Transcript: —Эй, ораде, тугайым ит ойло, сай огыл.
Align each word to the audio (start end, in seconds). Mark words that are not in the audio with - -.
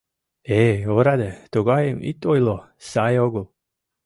—Эй, 0.63 0.77
ораде, 0.95 1.31
тугайым 1.51 1.99
ит 2.09 2.19
ойло, 2.31 2.57
сай 2.89 3.15
огыл. 3.25 3.45